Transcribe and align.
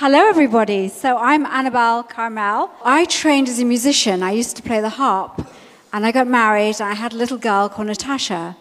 Hello, 0.00 0.28
everybody. 0.28 0.88
So 0.88 1.18
I'm 1.18 1.44
Annabel 1.46 2.02
Karmel. 2.02 2.70
I 2.82 3.04
trained 3.04 3.48
as 3.48 3.60
a 3.60 3.64
musician. 3.64 4.22
I 4.22 4.32
used 4.32 4.56
to 4.56 4.62
play 4.62 4.80
the 4.80 4.88
harp, 4.88 5.46
and 5.92 6.06
I 6.06 6.10
got 6.10 6.26
married, 6.26 6.80
and 6.80 6.88
I 6.90 6.94
had 6.94 7.12
a 7.12 7.16
little 7.16 7.36
girl 7.36 7.68
called 7.68 7.88
Natasha. 7.88 8.56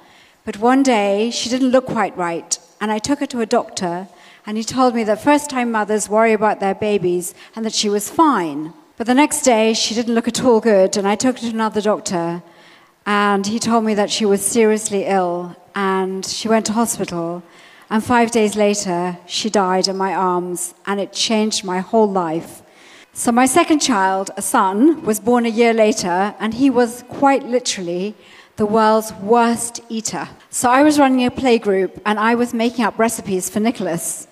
But 0.46 0.58
one 0.58 0.84
day, 0.84 1.32
she 1.32 1.50
didn't 1.50 1.70
look 1.70 1.86
quite 1.86 2.16
right, 2.18 2.60
and 2.80 2.92
I 2.92 3.00
took 3.00 3.22
her 3.22 3.26
to 3.28 3.40
a 3.42 3.46
doctor, 3.46 4.10
and 4.46 4.58
he 4.58 4.64
told 4.64 4.96
me 4.96 5.04
that 5.04 5.24
first 5.24 5.50
time 5.50 5.72
mothers 5.72 6.10
worry 6.10 6.34
about 6.34 6.60
their 6.60 6.76
babies 6.76 7.34
and 7.56 7.66
that 7.66 7.74
she 7.74 7.90
was 7.90 8.10
fine. 8.10 8.74
But 8.98 9.08
the 9.08 9.14
next 9.14 9.44
day, 9.44 9.74
she 9.74 9.96
didn't 9.96 10.14
look 10.14 10.28
at 10.28 10.44
all 10.44 10.60
good, 10.60 10.98
and 10.98 11.08
I 11.08 11.16
took 11.16 11.38
her 11.40 11.48
to 11.48 11.54
another 11.54 11.82
doctor, 11.82 12.44
and 13.06 13.48
he 13.48 13.58
told 13.58 13.86
me 13.86 13.94
that 13.94 14.12
she 14.12 14.26
was 14.26 14.46
seriously 14.46 15.06
ill, 15.06 15.56
and 15.74 16.26
she 16.26 16.50
went 16.50 16.66
to 16.66 16.74
hospital. 16.74 17.42
And 17.90 18.04
five 18.04 18.32
days 18.32 18.56
later, 18.56 19.18
she 19.26 19.50
died 19.50 19.88
in 19.88 19.96
my 19.96 20.14
arms, 20.14 20.74
and 20.86 21.00
it 21.00 21.14
changed 21.14 21.64
my 21.64 21.80
whole 21.80 22.12
life. 22.12 22.62
So, 23.14 23.32
my 23.32 23.46
second 23.46 23.80
child, 23.80 24.32
a 24.38 24.42
son, 24.42 25.02
was 25.04 25.20
born 25.20 25.46
a 25.46 25.50
year 25.50 25.74
later, 25.74 26.36
and 26.40 26.54
he 26.54 26.70
was 26.70 27.04
quite 27.10 27.44
literally 27.44 28.16
the 28.60 28.66
world's 28.66 29.14
worst 29.14 29.80
eater. 29.88 30.28
So, 30.50 30.70
I 30.70 30.84
was 30.84 31.00
running 31.00 31.26
a 31.26 31.32
playgroup, 31.32 32.02
and 32.06 32.20
I 32.20 32.36
was 32.36 32.54
making 32.54 32.84
up 32.84 33.00
recipes 33.00 33.50
for 33.50 33.62
Nicholas. 33.62 34.28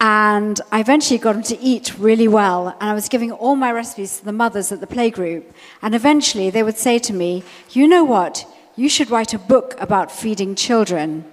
And 0.00 0.60
I 0.72 0.80
eventually 0.80 1.20
got 1.20 1.36
him 1.36 1.44
to 1.44 1.60
eat 1.60 1.96
really 1.96 2.26
well, 2.26 2.76
and 2.80 2.90
I 2.90 2.94
was 2.94 3.08
giving 3.08 3.30
all 3.30 3.54
my 3.54 3.70
recipes 3.70 4.18
to 4.18 4.24
the 4.24 4.32
mothers 4.32 4.72
at 4.72 4.80
the 4.80 4.88
playgroup. 4.88 5.44
And 5.82 5.94
eventually, 5.94 6.50
they 6.50 6.64
would 6.64 6.76
say 6.76 6.98
to 6.98 7.12
me, 7.12 7.44
You 7.70 7.86
know 7.86 8.02
what? 8.02 8.44
You 8.74 8.88
should 8.88 9.08
write 9.08 9.32
a 9.32 9.38
book 9.38 9.76
about 9.78 10.10
feeding 10.10 10.56
children. 10.56 11.24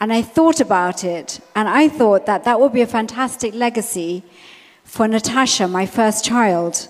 And 0.00 0.14
I 0.14 0.22
thought 0.22 0.60
about 0.60 1.04
it, 1.04 1.40
and 1.54 1.68
I 1.68 1.90
thought 1.90 2.24
that 2.24 2.44
that 2.44 2.58
would 2.58 2.72
be 2.72 2.80
a 2.80 2.86
fantastic 2.86 3.52
legacy 3.52 4.22
for 4.82 5.06
Natasha, 5.06 5.68
my 5.68 5.84
first 5.84 6.24
child. 6.24 6.88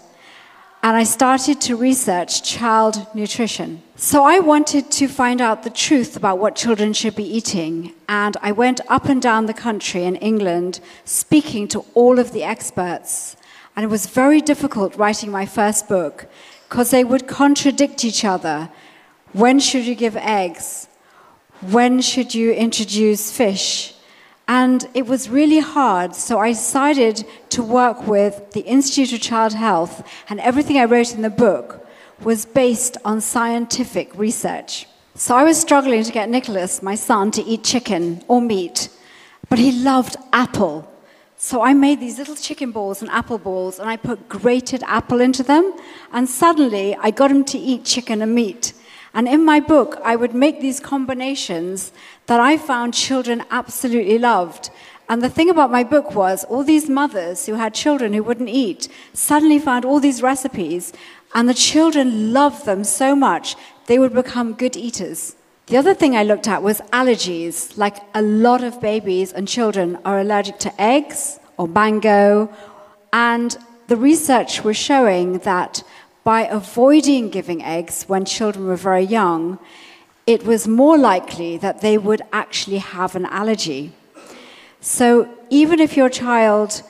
And 0.86 0.96
I 0.96 1.02
started 1.02 1.60
to 1.62 1.74
research 1.74 2.44
child 2.44 3.08
nutrition. 3.12 3.82
So 3.96 4.22
I 4.22 4.38
wanted 4.38 4.88
to 4.92 5.08
find 5.08 5.40
out 5.40 5.64
the 5.64 5.78
truth 5.84 6.16
about 6.16 6.38
what 6.38 6.54
children 6.54 6.92
should 6.92 7.16
be 7.16 7.24
eating. 7.24 7.92
And 8.08 8.36
I 8.40 8.52
went 8.52 8.80
up 8.86 9.06
and 9.06 9.20
down 9.20 9.46
the 9.46 9.60
country 9.66 10.04
in 10.04 10.14
England 10.14 10.78
speaking 11.04 11.66
to 11.74 11.84
all 11.94 12.20
of 12.20 12.30
the 12.30 12.44
experts. 12.44 13.36
And 13.74 13.82
it 13.82 13.88
was 13.88 14.06
very 14.06 14.40
difficult 14.40 14.94
writing 14.94 15.32
my 15.32 15.44
first 15.44 15.88
book 15.88 16.28
because 16.68 16.92
they 16.92 17.02
would 17.02 17.26
contradict 17.26 18.04
each 18.04 18.24
other. 18.24 18.70
When 19.32 19.58
should 19.58 19.86
you 19.86 19.96
give 19.96 20.16
eggs? 20.16 20.86
when 21.62 22.00
should 22.00 22.34
you 22.34 22.52
introduce 22.52 23.32
fish? 23.32 23.95
And 24.48 24.88
it 24.94 25.06
was 25.06 25.28
really 25.28 25.58
hard, 25.58 26.14
so 26.14 26.38
I 26.38 26.50
decided 26.52 27.24
to 27.50 27.62
work 27.62 28.06
with 28.06 28.52
the 28.52 28.60
Institute 28.60 29.12
of 29.12 29.20
Child 29.20 29.54
Health, 29.54 30.06
and 30.28 30.38
everything 30.38 30.78
I 30.78 30.84
wrote 30.84 31.14
in 31.14 31.22
the 31.22 31.30
book 31.30 31.84
was 32.22 32.46
based 32.46 32.96
on 33.04 33.20
scientific 33.20 34.16
research. 34.16 34.86
So 35.16 35.34
I 35.34 35.42
was 35.42 35.60
struggling 35.60 36.04
to 36.04 36.12
get 36.12 36.28
Nicholas, 36.28 36.80
my 36.80 36.94
son, 36.94 37.30
to 37.32 37.42
eat 37.42 37.64
chicken 37.64 38.22
or 38.28 38.40
meat, 38.40 38.88
but 39.48 39.58
he 39.58 39.72
loved 39.72 40.16
apple. 40.32 40.88
So 41.36 41.62
I 41.62 41.74
made 41.74 42.00
these 42.00 42.18
little 42.18 42.36
chicken 42.36 42.70
balls 42.70 43.02
and 43.02 43.10
apple 43.10 43.38
balls, 43.38 43.80
and 43.80 43.88
I 43.90 43.96
put 43.96 44.28
grated 44.28 44.82
apple 44.86 45.20
into 45.20 45.42
them, 45.42 45.74
and 46.12 46.28
suddenly 46.28 46.94
I 46.96 47.10
got 47.10 47.30
him 47.30 47.44
to 47.46 47.58
eat 47.58 47.84
chicken 47.84 48.22
and 48.22 48.34
meat. 48.34 48.74
And 49.16 49.26
in 49.26 49.46
my 49.46 49.60
book, 49.60 49.98
I 50.04 50.14
would 50.14 50.34
make 50.34 50.60
these 50.60 50.78
combinations 50.78 51.90
that 52.26 52.38
I 52.38 52.58
found 52.58 52.92
children 52.92 53.44
absolutely 53.50 54.18
loved. 54.18 54.68
And 55.08 55.22
the 55.22 55.30
thing 55.30 55.48
about 55.48 55.70
my 55.70 55.84
book 55.84 56.14
was, 56.14 56.44
all 56.44 56.62
these 56.62 56.90
mothers 56.90 57.46
who 57.46 57.54
had 57.54 57.72
children 57.72 58.12
who 58.12 58.22
wouldn't 58.22 58.50
eat 58.50 58.88
suddenly 59.14 59.58
found 59.58 59.86
all 59.86 60.00
these 60.00 60.20
recipes, 60.20 60.92
and 61.34 61.48
the 61.48 61.54
children 61.54 62.34
loved 62.34 62.66
them 62.66 62.84
so 62.84 63.16
much, 63.16 63.56
they 63.86 63.98
would 63.98 64.12
become 64.12 64.52
good 64.52 64.76
eaters. 64.76 65.34
The 65.68 65.78
other 65.78 65.94
thing 65.94 66.14
I 66.14 66.22
looked 66.22 66.46
at 66.46 66.62
was 66.62 66.82
allergies. 66.92 67.74
Like 67.78 67.96
a 68.14 68.20
lot 68.20 68.62
of 68.62 68.82
babies 68.82 69.32
and 69.32 69.48
children 69.48 69.98
are 70.04 70.20
allergic 70.20 70.58
to 70.58 70.82
eggs 70.82 71.40
or 71.56 71.66
mango, 71.66 72.54
and 73.14 73.56
the 73.86 73.96
research 73.96 74.62
was 74.62 74.76
showing 74.76 75.38
that 75.38 75.82
by 76.26 76.40
avoiding 76.40 77.30
giving 77.30 77.62
eggs 77.62 78.02
when 78.08 78.24
children 78.24 78.66
were 78.66 78.74
very 78.74 79.04
young, 79.04 79.60
it 80.26 80.44
was 80.44 80.66
more 80.66 80.98
likely 80.98 81.56
that 81.56 81.82
they 81.82 81.96
would 81.96 82.20
actually 82.32 82.78
have 82.78 83.14
an 83.14 83.24
allergy. 83.26 83.92
So 84.80 85.28
even 85.50 85.78
if 85.78 85.96
your 85.96 86.08
child 86.08 86.82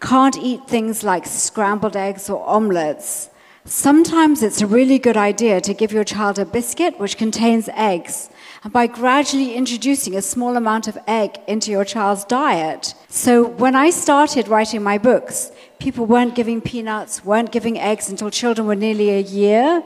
can't 0.00 0.38
eat 0.38 0.66
things 0.68 1.04
like 1.04 1.26
scrambled 1.26 1.96
eggs 1.96 2.30
or 2.30 2.48
omelets, 2.48 3.28
sometimes 3.66 4.42
it's 4.42 4.62
a 4.62 4.66
really 4.66 4.98
good 4.98 5.18
idea 5.18 5.60
to 5.60 5.74
give 5.74 5.92
your 5.92 6.04
child 6.04 6.38
a 6.38 6.46
biscuit 6.46 6.98
which 6.98 7.18
contains 7.18 7.68
eggs. 7.74 8.30
And 8.64 8.72
by 8.72 8.86
gradually 8.86 9.54
introducing 9.54 10.14
a 10.14 10.22
small 10.22 10.56
amount 10.56 10.86
of 10.86 10.96
egg 11.08 11.38
into 11.48 11.72
your 11.72 11.84
child's 11.84 12.24
diet. 12.24 12.94
So 13.08 13.44
when 13.44 13.74
I 13.74 13.90
started 13.90 14.46
writing 14.46 14.84
my 14.84 14.98
books, 14.98 15.50
people 15.80 16.06
weren't 16.06 16.36
giving 16.36 16.60
peanuts, 16.60 17.24
weren't 17.24 17.50
giving 17.50 17.76
eggs 17.76 18.08
until 18.08 18.30
children 18.30 18.68
were 18.68 18.76
nearly 18.76 19.10
a 19.10 19.20
year. 19.20 19.82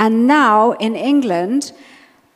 And 0.00 0.26
now 0.26 0.72
in 0.72 0.96
England, 0.96 1.72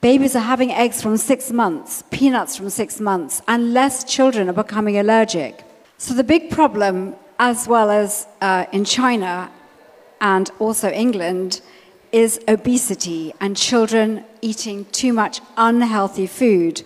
babies 0.01 0.37
are 0.37 0.47
having 0.55 0.71
eggs 0.71 1.03
from 1.03 1.17
six 1.17 1.51
months, 1.51 2.05
peanuts 2.13 2.57
from 2.57 2.71
six 2.71 3.01
months, 3.01 3.43
and 3.49 3.75
less 3.75 4.05
children 4.05 4.49
are 4.49 4.53
becoming 4.65 4.97
allergic. 4.97 5.65
So 5.99 6.15
the 6.15 6.23
big 6.23 6.51
problem, 6.51 7.17
as 7.41 7.67
well 7.67 7.91
as 7.91 8.29
uh, 8.41 8.67
in 8.73 8.85
China 8.85 9.51
and 10.21 10.53
also 10.61 10.89
England, 10.89 11.63
is 12.13 12.41
obesity 12.49 13.33
and 13.41 13.57
children 13.57 14.25
eating 14.43 14.85
too 14.87 15.13
much 15.13 15.41
unhealthy 15.57 16.27
food. 16.27 16.83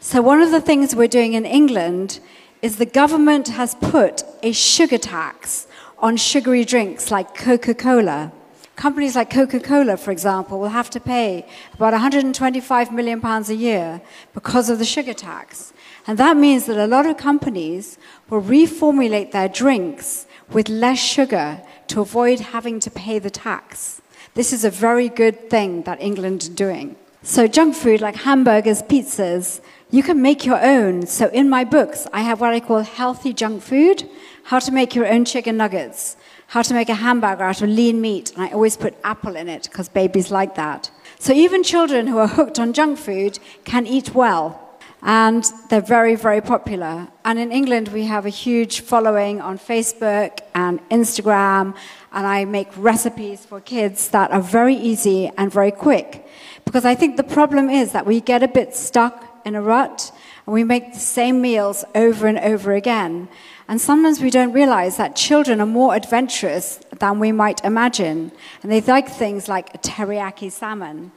So, 0.00 0.22
one 0.22 0.40
of 0.40 0.50
the 0.50 0.60
things 0.60 0.94
we're 0.94 1.08
doing 1.08 1.34
in 1.34 1.44
England 1.44 2.20
is 2.62 2.76
the 2.76 2.86
government 2.86 3.48
has 3.48 3.74
put 3.76 4.22
a 4.42 4.52
sugar 4.52 4.98
tax 4.98 5.66
on 5.98 6.16
sugary 6.16 6.64
drinks 6.64 7.10
like 7.10 7.34
Coca 7.34 7.74
Cola. 7.74 8.32
Companies 8.76 9.16
like 9.16 9.30
Coca 9.30 9.58
Cola, 9.58 9.96
for 9.96 10.12
example, 10.12 10.60
will 10.60 10.68
have 10.68 10.90
to 10.90 11.00
pay 11.00 11.44
about 11.74 11.92
125 11.92 12.92
million 12.92 13.20
pounds 13.20 13.50
a 13.50 13.54
year 13.56 14.00
because 14.32 14.70
of 14.70 14.78
the 14.78 14.84
sugar 14.84 15.14
tax. 15.14 15.72
And 16.06 16.16
that 16.18 16.36
means 16.36 16.66
that 16.66 16.78
a 16.78 16.86
lot 16.86 17.06
of 17.06 17.16
companies 17.16 17.98
will 18.30 18.40
reformulate 18.40 19.32
their 19.32 19.48
drinks 19.48 20.26
with 20.50 20.68
less 20.68 20.98
sugar 20.98 21.60
to 21.88 22.00
avoid 22.00 22.40
having 22.40 22.78
to 22.80 22.90
pay 22.90 23.18
the 23.18 23.30
tax. 23.30 24.00
This 24.38 24.52
is 24.52 24.64
a 24.64 24.70
very 24.70 25.08
good 25.08 25.50
thing 25.50 25.82
that 25.82 26.00
England 26.00 26.42
is 26.44 26.48
doing. 26.48 26.94
So, 27.24 27.48
junk 27.48 27.74
food 27.74 28.00
like 28.00 28.14
hamburgers, 28.14 28.82
pizzas, 28.82 29.60
you 29.90 30.04
can 30.04 30.22
make 30.22 30.46
your 30.46 30.64
own. 30.64 31.08
So, 31.08 31.26
in 31.30 31.48
my 31.48 31.64
books, 31.64 32.06
I 32.12 32.20
have 32.20 32.40
what 32.40 32.54
I 32.54 32.60
call 32.60 32.82
healthy 32.82 33.32
junk 33.32 33.64
food, 33.64 34.08
how 34.44 34.60
to 34.60 34.70
make 34.70 34.94
your 34.94 35.08
own 35.08 35.24
chicken 35.24 35.56
nuggets, 35.56 36.16
how 36.46 36.62
to 36.62 36.72
make 36.72 36.88
a 36.88 36.94
hamburger 36.94 37.42
out 37.42 37.62
of 37.62 37.68
lean 37.68 38.00
meat. 38.00 38.30
And 38.30 38.42
I 38.44 38.50
always 38.50 38.76
put 38.76 38.94
apple 39.02 39.34
in 39.34 39.48
it 39.48 39.64
because 39.64 39.88
babies 39.88 40.30
like 40.30 40.54
that. 40.54 40.88
So, 41.18 41.32
even 41.32 41.64
children 41.64 42.06
who 42.06 42.18
are 42.18 42.28
hooked 42.28 42.60
on 42.60 42.72
junk 42.72 42.96
food 43.00 43.40
can 43.64 43.88
eat 43.88 44.14
well. 44.14 44.67
And 45.02 45.44
they're 45.68 45.80
very, 45.80 46.16
very 46.16 46.40
popular. 46.40 47.08
And 47.24 47.38
in 47.38 47.52
England, 47.52 47.88
we 47.88 48.04
have 48.04 48.26
a 48.26 48.30
huge 48.30 48.80
following 48.80 49.40
on 49.40 49.58
Facebook 49.58 50.40
and 50.54 50.80
Instagram. 50.88 51.76
And 52.12 52.26
I 52.26 52.44
make 52.44 52.68
recipes 52.76 53.44
for 53.44 53.60
kids 53.60 54.08
that 54.08 54.30
are 54.32 54.40
very 54.40 54.74
easy 54.74 55.30
and 55.36 55.52
very 55.52 55.70
quick. 55.70 56.26
Because 56.64 56.84
I 56.84 56.94
think 56.94 57.16
the 57.16 57.22
problem 57.22 57.70
is 57.70 57.92
that 57.92 58.06
we 58.06 58.20
get 58.20 58.42
a 58.42 58.48
bit 58.48 58.74
stuck 58.74 59.24
in 59.44 59.54
a 59.54 59.62
rut 59.62 60.12
and 60.46 60.54
we 60.54 60.64
make 60.64 60.92
the 60.92 60.98
same 60.98 61.40
meals 61.40 61.84
over 61.94 62.26
and 62.26 62.38
over 62.38 62.72
again. 62.72 63.28
And 63.68 63.80
sometimes 63.80 64.20
we 64.20 64.30
don't 64.30 64.52
realize 64.52 64.96
that 64.96 65.14
children 65.14 65.60
are 65.60 65.66
more 65.66 65.94
adventurous 65.94 66.80
than 66.98 67.18
we 67.18 67.32
might 67.32 67.64
imagine. 67.64 68.32
And 68.62 68.72
they 68.72 68.80
like 68.80 69.08
things 69.08 69.48
like 69.48 69.74
a 69.74 69.78
teriyaki 69.78 70.50
salmon 70.50 71.12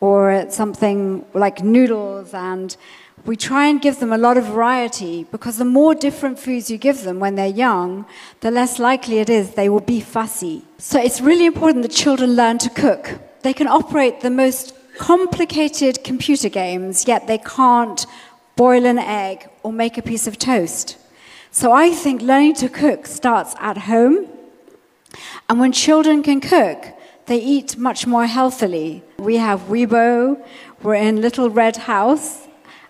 or 0.00 0.46
something 0.50 1.24
like 1.32 1.62
noodles. 1.62 2.34
And 2.34 2.76
we 3.24 3.36
try 3.36 3.66
and 3.66 3.80
give 3.80 4.00
them 4.00 4.12
a 4.12 4.18
lot 4.18 4.36
of 4.36 4.46
variety 4.46 5.24
because 5.24 5.56
the 5.56 5.64
more 5.64 5.94
different 5.94 6.38
foods 6.38 6.70
you 6.70 6.76
give 6.76 7.02
them 7.04 7.20
when 7.20 7.36
they're 7.36 7.46
young, 7.46 8.04
the 8.40 8.50
less 8.50 8.78
likely 8.80 9.18
it 9.18 9.30
is 9.30 9.54
they 9.54 9.68
will 9.68 9.80
be 9.80 10.00
fussy. 10.00 10.64
So 10.78 11.00
it's 11.00 11.20
really 11.20 11.46
important 11.46 11.82
that 11.82 11.92
children 11.92 12.34
learn 12.34 12.58
to 12.58 12.70
cook. 12.70 13.20
They 13.42 13.52
can 13.52 13.68
operate 13.68 14.20
the 14.20 14.30
most 14.30 14.74
complicated 14.98 16.02
computer 16.02 16.48
games, 16.48 17.06
yet 17.06 17.26
they 17.28 17.38
can't 17.38 18.06
boil 18.56 18.84
an 18.86 18.98
egg 18.98 19.48
or 19.62 19.72
make 19.72 19.96
a 19.96 20.02
piece 20.02 20.26
of 20.26 20.38
toast. 20.38 20.98
So 21.52 21.70
I 21.70 21.90
think 21.90 22.22
learning 22.22 22.54
to 22.56 22.68
cook 22.68 23.06
starts 23.06 23.54
at 23.60 23.78
home. 23.78 24.26
And 25.48 25.60
when 25.60 25.72
children 25.72 26.22
can 26.22 26.40
cook, 26.40 26.86
they 27.26 27.38
eat 27.38 27.76
much 27.76 28.06
more 28.06 28.26
healthily. 28.26 29.02
We 29.18 29.36
have 29.36 29.60
Weibo, 29.62 30.44
we're 30.82 30.94
in 30.96 31.20
Little 31.20 31.50
Red 31.50 31.76
House, 31.76 32.41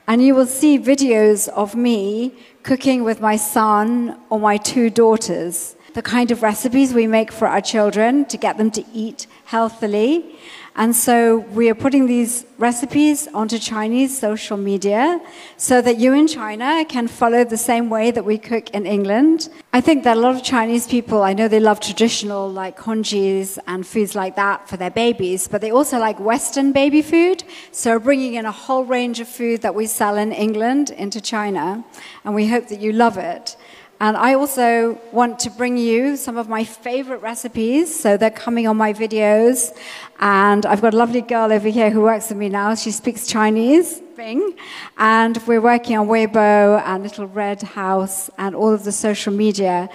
and 0.06 0.22
you 0.22 0.34
will 0.34 0.46
see 0.46 0.78
videos 0.78 1.48
of 1.48 1.74
me 1.74 2.34
cooking 2.62 3.04
with 3.04 3.20
my 3.20 3.36
son 3.36 4.18
or 4.30 4.38
my 4.38 4.56
two 4.56 4.90
daughters. 4.90 5.76
The 5.94 6.02
kind 6.02 6.30
of 6.30 6.42
recipes 6.42 6.94
we 6.94 7.06
make 7.06 7.30
for 7.30 7.46
our 7.46 7.60
children 7.60 8.24
to 8.26 8.36
get 8.36 8.56
them 8.56 8.70
to 8.72 8.84
eat 8.92 9.26
healthily. 9.44 10.36
And 10.74 10.96
so 10.96 11.38
we 11.38 11.68
are 11.68 11.74
putting 11.74 12.06
these 12.06 12.46
recipes 12.56 13.28
onto 13.34 13.58
Chinese 13.58 14.18
social 14.18 14.56
media 14.56 15.20
so 15.58 15.82
that 15.82 15.98
you 15.98 16.14
in 16.14 16.26
China 16.26 16.84
can 16.88 17.08
follow 17.08 17.44
the 17.44 17.58
same 17.58 17.90
way 17.90 18.10
that 18.10 18.24
we 18.24 18.38
cook 18.38 18.70
in 18.70 18.86
England. 18.86 19.50
I 19.74 19.82
think 19.82 20.04
that 20.04 20.16
a 20.16 20.20
lot 20.20 20.34
of 20.34 20.42
Chinese 20.42 20.86
people, 20.86 21.22
I 21.22 21.34
know 21.34 21.46
they 21.46 21.60
love 21.60 21.80
traditional 21.80 22.50
like 22.50 22.78
congees 22.78 23.58
and 23.66 23.86
foods 23.86 24.14
like 24.14 24.36
that 24.36 24.66
for 24.66 24.78
their 24.78 24.90
babies, 24.90 25.46
but 25.46 25.60
they 25.60 25.70
also 25.70 25.98
like 25.98 26.18
Western 26.18 26.72
baby 26.72 27.02
food. 27.02 27.44
So 27.70 27.98
bringing 27.98 28.34
in 28.34 28.46
a 28.46 28.52
whole 28.52 28.84
range 28.84 29.20
of 29.20 29.28
food 29.28 29.60
that 29.60 29.74
we 29.74 29.84
sell 29.84 30.16
in 30.16 30.32
England 30.32 30.88
into 30.90 31.20
China, 31.20 31.84
and 32.24 32.34
we 32.34 32.48
hope 32.48 32.68
that 32.68 32.80
you 32.80 32.92
love 32.92 33.18
it. 33.18 33.56
And 34.02 34.16
I 34.16 34.34
also 34.34 34.98
want 35.12 35.38
to 35.38 35.50
bring 35.50 35.76
you 35.76 36.16
some 36.16 36.36
of 36.36 36.48
my 36.48 36.64
favorite 36.64 37.18
recipes. 37.18 37.94
So 37.94 38.16
they're 38.16 38.32
coming 38.32 38.66
on 38.66 38.76
my 38.76 38.92
videos. 38.92 39.72
And 40.18 40.66
I've 40.66 40.82
got 40.82 40.92
a 40.92 40.96
lovely 40.96 41.20
girl 41.20 41.52
over 41.52 41.68
here 41.68 41.88
who 41.88 42.00
works 42.00 42.28
with 42.28 42.36
me 42.36 42.48
now. 42.48 42.74
She 42.74 42.90
speaks 42.90 43.28
Chinese, 43.28 44.02
Bing. 44.16 44.56
And 44.98 45.40
we're 45.46 45.60
working 45.60 45.96
on 45.96 46.08
Weibo 46.08 46.82
and 46.84 47.04
Little 47.04 47.28
Red 47.28 47.62
House 47.62 48.28
and 48.38 48.56
all 48.56 48.74
of 48.74 48.82
the 48.82 48.90
social 48.90 49.32
media 49.32 49.88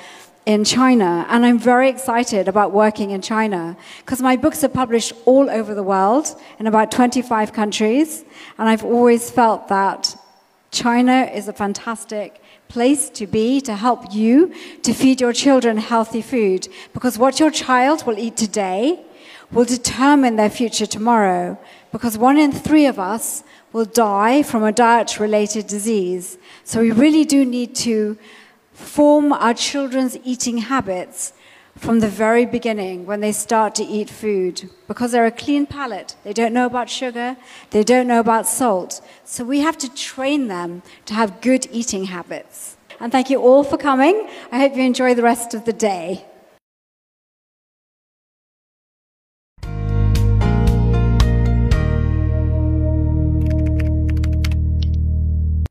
in 0.46 0.64
China. 0.64 1.26
And 1.28 1.46
I'm 1.46 1.60
very 1.60 1.90
excited 1.90 2.48
about 2.48 2.72
working 2.72 3.12
in 3.12 3.22
China 3.22 3.76
because 4.06 4.22
my 4.22 4.38
books 4.38 4.64
are 4.64 4.70
published 4.70 5.12
all 5.26 5.50
over 5.50 5.76
the 5.76 5.84
world 5.84 6.34
in 6.60 6.68
about 6.68 6.92
25 6.94 7.52
countries. 7.52 8.24
And 8.58 8.70
I've 8.70 8.86
always 8.86 9.30
felt 9.30 9.68
that 9.68 10.16
China 10.72 11.30
is 11.34 11.50
a 11.50 11.54
fantastic 11.54 12.42
place 12.70 13.10
to 13.10 13.28
be 13.28 13.62
to 13.62 13.76
help 13.76 14.14
you 14.14 14.54
to 14.84 14.94
feed 14.94 15.22
your 15.22 15.34
children 15.34 15.78
healthy 15.78 16.22
food 16.22 16.68
because 16.94 17.18
what 17.18 17.40
your 17.40 17.52
child 17.52 18.06
will 18.06 18.20
eat 18.20 18.38
today 18.38 19.00
will 19.52 19.66
determine 19.66 20.36
their 20.36 20.50
future 20.50 20.86
tomorrow 20.86 21.58
because 21.92 22.18
one 22.18 22.38
in 22.38 22.52
three 22.52 22.86
of 22.86 23.00
us 23.00 23.44
will 23.72 23.86
die 23.86 24.44
from 24.44 24.64
a 24.64 24.72
diet 24.72 25.20
related 25.20 25.68
disease. 25.68 26.38
So 26.64 26.82
we 26.82 26.92
really 26.92 27.26
do 27.26 27.46
need 27.46 27.76
to 27.76 28.18
form 28.74 29.34
our 29.34 29.54
children's 29.54 30.18
eating 30.24 30.58
habits 30.60 31.34
from 31.78 32.00
the 32.00 32.08
very 32.08 32.46
beginning 32.46 33.06
when 33.06 33.22
they 33.22 33.32
start 33.32 33.76
to 33.76 33.84
eat 33.84 34.10
food 34.10 34.70
because 34.88 35.12
they're 35.12 35.26
a 35.26 35.32
clean 35.32 35.66
palate. 35.66 36.16
They 36.24 36.34
don't 36.34 36.54
know 36.54 36.66
about 36.66 36.90
sugar, 36.90 37.38
they 37.70 37.84
don't 37.84 38.08
know 38.08 38.20
about 38.20 38.48
salt. 38.48 39.02
So 39.24 39.44
we 39.44 39.60
have 39.60 39.78
to 39.80 39.94
train 39.94 40.48
them 40.48 40.82
to 41.06 41.14
have 41.14 41.42
good 41.42 41.68
eating 41.72 42.06
habits. 42.06 42.78
And 43.00 43.12
thank 43.12 43.30
you 43.30 43.40
all 43.40 43.64
for 43.64 43.78
coming. 43.78 44.28
I 44.52 44.60
hope 44.60 44.76
you 44.76 44.84
enjoy 44.84 45.14
the 45.14 45.24
rest 45.24 45.54
of 45.54 45.66
the 45.66 45.74
day. 45.74 46.26